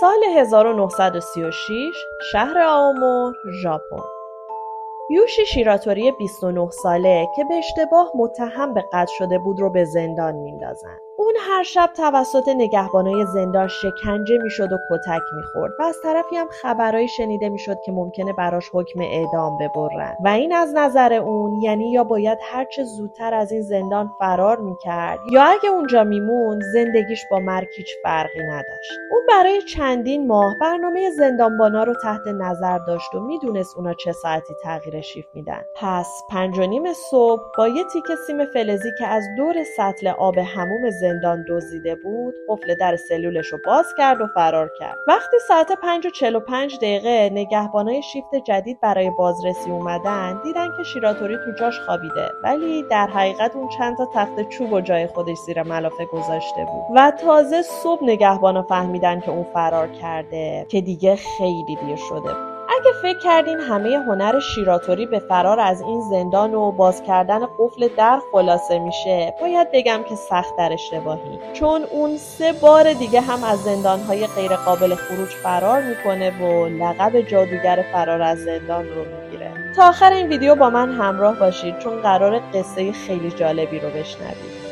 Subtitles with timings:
[0.00, 1.94] سال 1936
[2.32, 4.02] شهر آومور ژاپن
[5.10, 10.34] یوشی شیراتوری 29 ساله که به اشتباه متهم به قتل شده بود رو به زندان
[10.34, 10.98] میندازن.
[11.22, 16.48] اون هر شب توسط نگهبانای زندان شکنجه می‌شد و کتک می‌خورد و از طرفی هم
[16.62, 20.16] خبرهایی شنیده می‌شد که ممکنه براش حکم اعدام ببرن.
[20.24, 25.18] و این از نظر اون یعنی یا باید هرچه زودتر از این زندان فرار می‌کرد
[25.30, 28.92] یا اگه اونجا میمون زندگیش با مرگ هیچ فرقی نداشت.
[29.10, 34.54] اون برای چندین ماه برنامه زندانبانا رو تحت نظر داشت و می‌دونست اونا چه ساعتی
[34.62, 35.62] تغییر شیف میدن.
[35.76, 40.38] پس پنج و نیم صبح با یه تیکه سیم فلزی که از دور سطل آب
[40.38, 41.11] هموم زندان
[41.48, 44.98] دزدیده بود قفل در سلولش رو باز کرد و فرار کرد.
[45.08, 51.36] وقتی ساعت 5 و 45 دقیقه نگهبانای شیفت جدید برای بازرسی اومدن دیدن که شیراتوری
[51.36, 52.30] تو جاش خوابیده.
[52.42, 56.96] ولی در حقیقت اون چند تا تخت چوب و جای خودش زیر ملافه گذاشته بود.
[56.96, 62.51] و تازه صبح نگهبانا فهمیدن که اون فرار کرده که دیگه خیلی دیر شده بود.
[62.68, 67.88] اگه فکر کردین همه هنر شیراتوری به فرار از این زندان و باز کردن قفل
[67.96, 71.38] در خلاصه میشه باید بگم که سخت در اشتباهی.
[71.52, 77.20] چون اون سه بار دیگه هم از زندانهای غیر قابل خروج فرار می‌کنه و لقب
[77.20, 79.50] جادوگر فرار از زندان رو می‌گیره.
[79.76, 84.71] تا آخر این ویدیو با من همراه باشید چون قرار قصه خیلی جالبی رو بشنوید.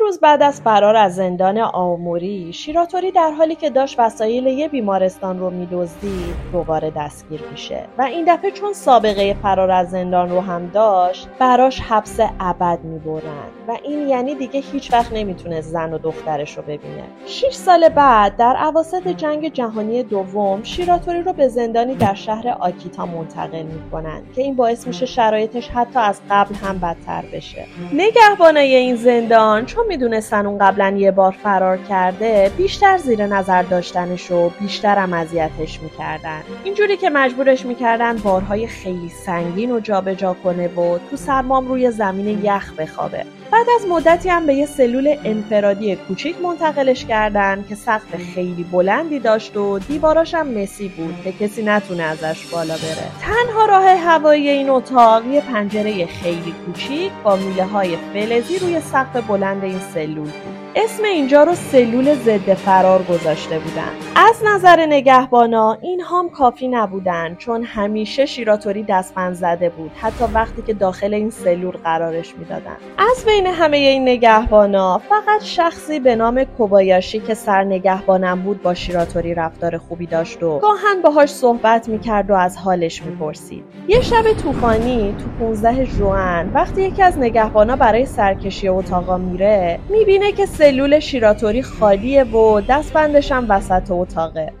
[0.00, 5.38] روز بعد از فرار از زندان آموری شیراتوری در حالی که داشت وسایل یه بیمارستان
[5.38, 7.84] رو میدزدید دوباره دستگیر میشه.
[7.98, 13.50] و این دفعه چون سابقه فرار از زندان رو هم داشت براش حبس ابد می‌برند
[13.68, 17.04] و این یعنی دیگه هیچ وقت نمی‌تونه زن و دخترش رو ببینه.
[17.26, 23.06] شیش سال بعد در عواسط جنگ جهانی دوم شیراتوری رو به زندانی در شهر آکیتا
[23.06, 27.64] منتقل می‌کنن که این باعث میشه شرایطش حتی از قبل هم بدتر بشه.
[27.92, 34.30] نگهبانای این زندان چون می‌دونستن اون قبلا یه بار فرار کرده بیشتر زیر نظر داشتنش
[34.30, 36.40] و بیشتر هم اذیتش می‌کردن.
[36.64, 42.44] اینجوری که مجبورش می‌کردن بارهای خیلی سنگین و جابجا کنه و تو سرمام روی زمین
[42.44, 43.24] یخ بخوابه.
[43.52, 49.18] بعد از مدتی هم به یه سلول انفرادی کوچیک منتقلش کردن که سقف خیلی بلندی
[49.18, 53.10] داشت و دیواراش هم مسی بود که کسی نتونه ازش بالا بره.
[53.20, 59.16] تنها راه هوایی این اتاق یه پنجره خیلی کوچیک با میله های فلزی روی سقف
[59.28, 63.90] بلند սելուն اسم اینجا رو سلول ضد فرار گذاشته بودن.
[64.16, 70.62] از نظر نگهبانا این هم کافی نبودن چون همیشه شیراتوری دستبند زده بود حتی وقتی
[70.62, 72.76] که داخل این سلول قرارش می‌دادن.
[72.98, 78.74] از بین همه این نگهبانا فقط شخصی به نام کوبایاشی که سر نگهبانم بود با
[78.74, 83.64] شیراتوری رفتار خوبی داشت و گاهن باهاش صحبت می‌کرد و از حالش می‌پرسید.
[83.88, 90.32] یه شب طوفانی تو 15 ژوئن وقتی یکی از نگهبانا برای سرکشی اتاقا میره می‌بینه
[90.32, 94.52] که سلول شیراتوری خالیه و دستبندش هم وسط اتاقه.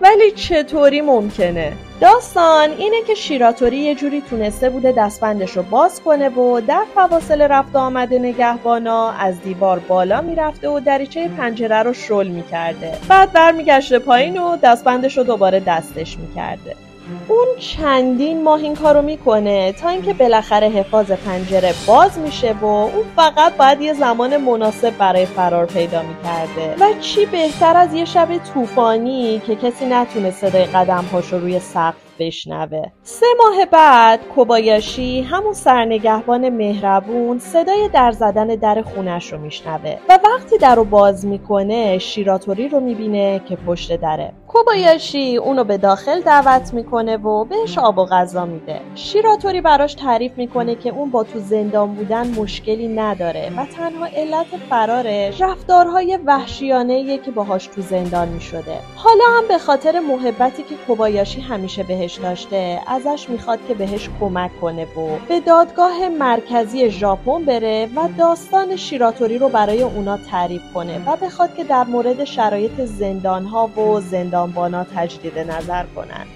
[0.00, 6.28] ولی چطوری ممکنه؟ داستان اینه که شیراتوری یه جوری تونسته بوده دستبندش رو باز کنه
[6.28, 12.26] و در فواصل رفت آمده نگهبانا از دیوار بالا می‌رفته و دریچه پنجره رو شل
[12.26, 12.92] می‌کرده.
[13.08, 16.76] بعد برمیگشته پایین و دستبندش رو دوباره دستش می‌کرده.
[17.28, 23.04] اون چندین ماه این کارو می‌کنه تا اینکه بالاخره حفاظ پنجره باز میشه و اون
[23.16, 26.76] فقط باید یه زمان مناسب برای فرار پیدا می‌کرده.
[26.80, 31.94] و چی بهتر از یه شب طوفانی که کسی نتونه صدای قدم رو روی سقف
[32.18, 32.82] بشنوه.
[33.02, 40.18] سه ماه بعد کوبایاشی همون سرنگهبان مهربون صدای در زدن در خونش رو میشنوه و
[40.24, 44.32] وقتی در رو باز می‌کنه شیراتوری رو می‌بینه که پشت دره.
[44.52, 48.80] کوبایاشی اونو به داخل دعوت می‌کنه و بهش آب و غذا میده.
[48.94, 54.46] شیراتوری براش تعریف می‌کنه که اون با تو زندان بودن مشکلی نداره و تنها علت
[54.70, 58.78] فرارش رفتارهای وحشیانه که باهاش تو زندان می‌شده.
[58.96, 64.60] حالا هم به خاطر محبتی که کوبایاشی همیشه بهش داشته ازش می‌خواد که بهش کمک
[64.60, 71.08] کنه و به دادگاه مرکزی ژاپن بره و داستان شیراتوری رو برای اونا تعریف کنه
[71.08, 74.00] و بخواد که در مورد شرایط زندانها و
[74.42, 76.26] زندانبانا تجدید نظر کنن.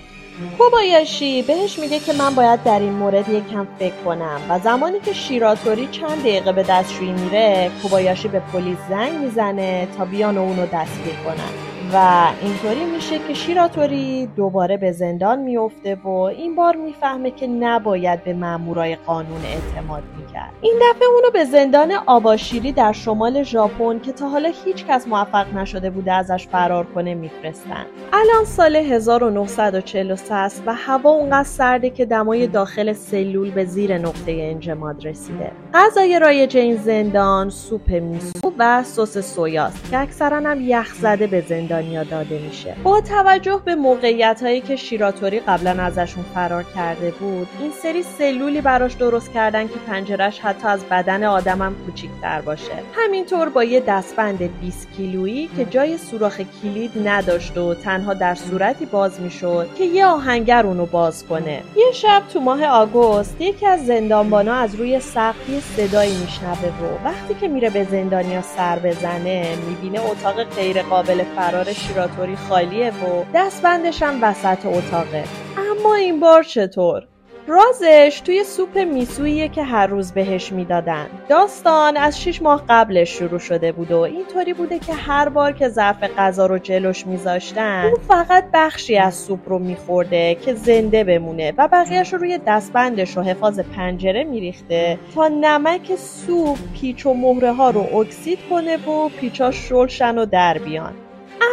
[0.59, 5.13] کوبایاشی بهش میگه که من باید در این مورد یکم فکر کنم و زمانی که
[5.13, 10.67] شیراتوری چند دقیقه به دستشویی میره کوبایاشی به پلیس زنگ می‌زنه تا بیان و اونو
[10.67, 11.76] دستگیر کنن.
[11.93, 18.25] و اینطوری میشه که شیراتوری دوباره به زندان میفته و این بار می‌فهمه که نباید
[18.25, 20.51] به مامورای قانون اعتماد می‌کرد.
[20.61, 25.55] این دفعه اونو به زندان آباشیری در شمال ژاپن که تا حالا هیچ کس موفق
[25.55, 27.87] نشده بوده ازش فرار کنه میفرستن.
[28.13, 34.33] الان سال 1943 است و هوا اونقدر سرده که دمای داخل سلول به زیر نقطه
[34.33, 35.53] انجماد رسیده.
[35.75, 41.41] غذای رایج این زندان سوپ میسو و سس سویاست که اکثرا هم یخ زده به
[41.77, 42.77] زندانیا داده میشه.
[42.83, 48.61] با توجه به موقعیت هایی که شیراتوری قبلا ازشون فرار کرده بود این سری سلولی
[48.61, 52.73] براش درست کردن که پنجرش حتی از بدن آدمم کوچیکتر باشه.
[52.97, 58.87] همینطور با یه دستبند 20 کیلویی که جای سوراخ کلید نداشت و تنها در صورتی
[58.87, 61.63] باز می‌شد که یه آهنگر اونو باز کنه.
[61.77, 65.37] یه شب تو ماه آگوست یکی از زندانبانا از روی سقف
[65.77, 71.66] صدایی میشنوه و وقتی که میره به زندانیا سر بزنه می‌بینه اتاق غیر قابل فرار
[71.73, 75.25] شیراتوری خالیه و دستبندش هم وسط اتاقه.
[75.71, 77.07] اما این بار چطور؟
[77.49, 81.07] رازش توی سوپ میسوییه که هر روز بهش می‌دادن.
[81.29, 85.69] داستان از شیش ماه قبلش شروع شده بود و اینطوری بوده که هر بار که
[85.69, 91.53] ظرف غذا رو جلوش میذاشتن اون فقط بخشی از سوپ رو میخورده که زنده بمونه
[91.59, 97.53] و بقیهش رو روی دستبندش و حفاظ پنجره میریخته تا نمک سوپ پیچ و مهره
[97.53, 100.95] ها رو اکسید کنه و پیچا شلشن و در بیان.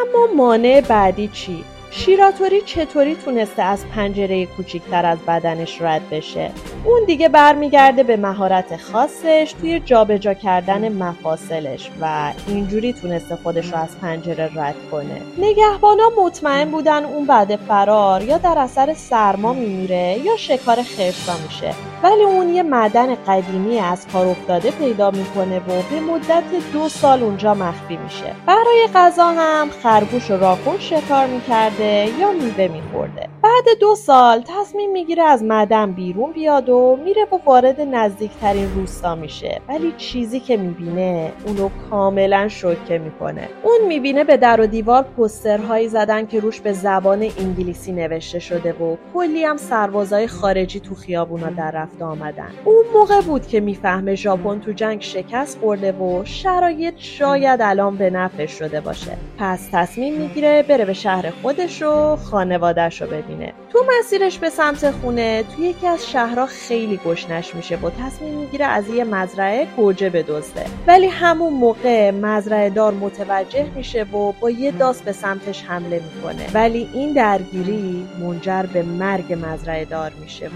[0.01, 1.63] اما مانع بعدی چی؟
[1.95, 6.51] شیراتوری چطوری تونسته از پنجره کوچیکتر از بدنش رد بشه؟
[6.85, 13.77] اون دیگه برمیگرده به مهارت خاصش توی جابجا کردن مفاصلش و اینجوری تونسته خودش رو
[13.77, 15.21] از پنجره رد کنه.
[15.37, 21.73] نگهبانا مطمئن بودن اون بعد فرار یا در اثر سرما میمیره یا شکار خرسا میشه.
[22.03, 26.43] ولی اون یه معدن قدیمی از کار افتاده پیدا می‌کنه و به مدت
[26.73, 28.35] دو سال اونجا مخفی میشه.
[28.45, 31.82] برای غذا هم خرگوش و راکون شکار می‌کرده
[32.19, 33.29] یا میوه میخورده.
[33.43, 39.15] بعد دو سال تصمیم می‌گیره از معدن بیرون بیاد و میره و وارد نزدیکترین روستا
[39.15, 39.61] میشه.
[39.69, 43.49] ولی چیزی که می‌بینه اونو کاملا شوکه می‌کنه.
[43.63, 48.73] اون می‌بینه به در و دیوار پسترهایی زدن که روش به زبان انگلیسی نوشته شده
[48.73, 52.49] و کلی هم سربازای خارجی تو خیابونا در رفت آمدن.
[52.65, 58.09] اون موقع بود که می‌فهمه ژاپن تو جنگ شکست خورده و شرایط شاید الان به
[58.09, 59.11] نفع شده باشه.
[59.39, 63.53] پس تصمیم می‌گیره بره به شهر خودش و خانوادهش رو ببینه.
[63.69, 68.65] تو مسیرش به سمت خونه تو یکی از شهرها خیلی گشنش میشه و تصمیم می‌گیره
[68.65, 70.65] از یه مزرعه گوجه بدزده.
[70.87, 76.47] ولی همون موقع مزرعه دار متوجه میشه و با یه داست به سمتش حمله می‌کنه.
[76.53, 80.49] ولی این درگیری منجر به مرگ مزرعه دار میشه و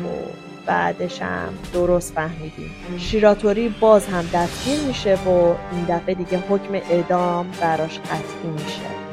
[0.66, 2.72] بعدش هم درست فهمیدیم.
[2.98, 5.30] شیراتوری باز هم دستگیر میشه و
[5.72, 9.07] این دفعه دیگه حکم اعدام براش قطعی میشه.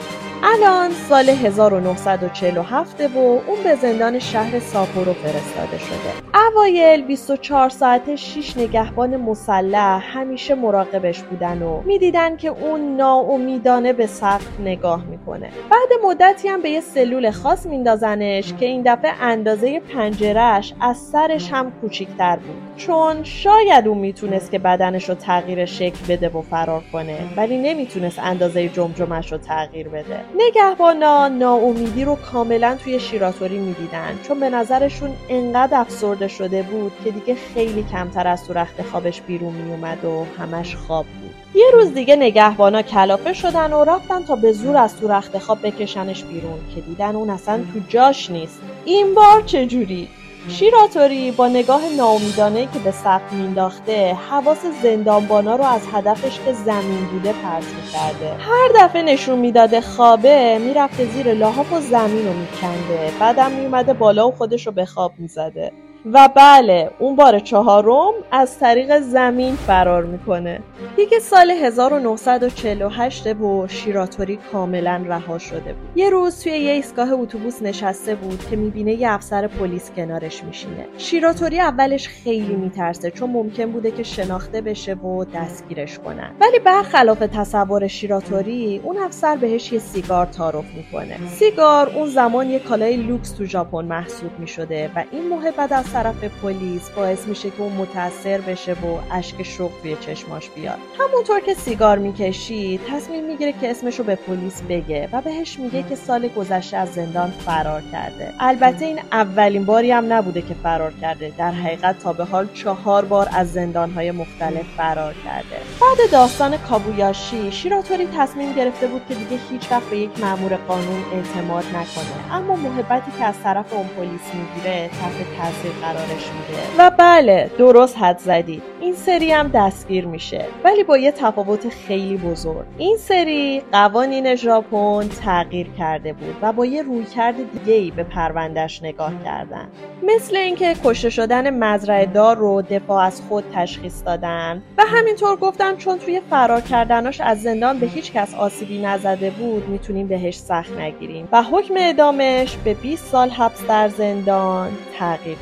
[0.46, 6.38] الان سال 1947 و اون به زندان شهر ساپورو فرستاده شده.
[6.50, 14.06] اوایل 24 ساعت 6 نگهبان مسلح همیشه مراقبش بودن و می‌دیدن که اون ناامیدانه به
[14.06, 15.48] سقف نگاه می‌کنه.
[15.70, 21.52] بعد مدتی هم به یه سلول خاص میندازنش که این دفعه اندازه پنجرهش از سرش
[21.52, 22.76] هم کوچیکتر بود.
[22.76, 28.18] چون شاید اون می‌تونست که بدنش رو تغییر شکل بده و فرار کنه ولی نمی‌تونست
[28.18, 30.20] اندازه جمجمش رو تغییر بده.
[30.36, 34.18] نگهبانا ناامیدی رو کاملا توی شیراتوری می‌دیدن.
[34.22, 39.52] چون به نظرشون انقدر افسرده شده بود که دیگه خیلی کمتر از تو خوابش بیرون
[39.52, 41.34] میومد و همش خواب بود.
[41.54, 45.58] یه روز دیگه نگهبانا کلافه شدن و رفتن تا به زور از تو رخت خواب
[45.62, 48.60] بکشنش بیرون که دیدن اون اصلا تو جاش نیست.
[48.84, 50.08] این بار چجوری؟
[50.48, 57.04] شیراتوری با نگاه ناامیدانه که به سقف مینداخته حواس زندانبانا رو از هدفش که زمین
[57.12, 58.34] بوده پرت می‌کرده.
[58.38, 63.12] هر دفعه نشون می‌داده خوابه می‌رفته زیر لحاف و زمین رو میکنده.
[63.20, 65.72] بعدم میومده بالا و خودش رو به خواب می‌زده.
[66.12, 70.60] و بله اون بار چهارم از طریق زمین فرار می‌کنه.
[70.96, 75.88] دیگه سال 1948 و شیراتوری کاملا رها شده بود.
[75.96, 80.86] یه روز توی یه ایستگاه اتوبوس نشسته بود که می‌بینه یه افسر پلیس کنارش میشینه.
[80.98, 86.30] شیراتوری اولش خیلی میترسه چون ممکن بوده که شناخته بشه و دستگیرش کنن.
[86.40, 91.16] ولی برخلاف تصور شیراتوری اون افسر بهش یه سیگار تعارف می‌کنه.
[91.28, 95.24] سیگار اون زمان یه کالای لوکس تو ژاپن محسوب می‌شده و این
[95.56, 100.50] بعد از طرف پلیس باعث میشه که اون متاثر بشه و اشک شوق توی چشماش
[100.50, 100.78] بیاد.
[100.98, 105.82] همونطور که سیگار می‌کشید تصمیم می‌گیره که اسمش رو به پلیس بگه و بهش میگه
[105.82, 108.32] که سال گذشته از زندان فرار کرده.
[108.40, 111.32] البته این اولین باری هم نبوده که فرار کرده.
[111.38, 115.56] در حقیقت تا به حال چهار بار از زندانهای مختلف فرار کرده.
[115.80, 121.02] بعد داستان کابویاشی شیراتوری تصمیم گرفته بود که دیگه هیچ وقت به یک مأمور قانون
[121.12, 122.34] اعتماد نکنه.
[122.34, 126.62] اما محبتی که از طرف اون پلیس می‌گیره تحت تاثیر قرارش میده.
[126.78, 130.44] و بله درست حد زدید این سری هم دستگیر میشه.
[130.64, 132.66] ولی با یه تفاوت خیلی بزرگ.
[132.78, 138.82] این سری قوانین ژاپن تغییر کرده بود و با یه رویکرد دیگه ای به پروندهش
[138.82, 139.68] نگاه کردن.
[140.02, 144.62] مثل اینکه کشته شدن مزرعه دار رو دفاع از خود تشخیص دادن.
[144.78, 149.68] و همینطور گفتن چون توی فرار کردناش از زندان به هیچ کس آسیبی نزده بود
[149.68, 151.28] می‌تونیم بهش سخت نگیریم.
[151.32, 155.36] و حکم اعدامش به 20 سال حبس در زندان تغییر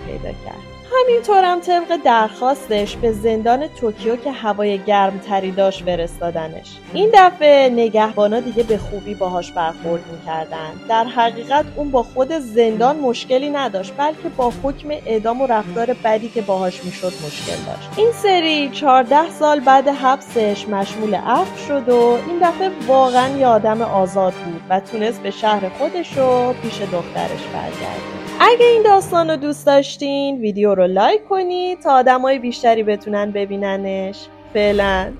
[0.45, 0.73] کرد.
[1.01, 6.77] همینطورم طبق درخواستش به زندان توکیو که هوای گرمتری داشت فرستادنش.
[6.93, 10.71] این دفعه نگهبانا دیگه به خوبی باهاش برخورد می‌کردن.
[10.89, 16.29] در حقیقت اون با خود زندان مشکلی نداشت بلکه با حکم اعدام و رفتار بدی
[16.29, 17.89] که باهاش می‌شد مشکل داشت.
[17.97, 23.83] این سری 14 سال بعد حبسش مشمول عفو شد و این دفعه واقعا یه آدم
[23.83, 28.22] آزاد بود و تونست به شهر خودش و پیش دخترش برگرده.
[28.45, 34.29] اگه این داستان رو دوست داشتین ویدیو رو لایک کنید تا آدمای بیشتری بتونن ببیننش.
[34.53, 35.13] فعلا.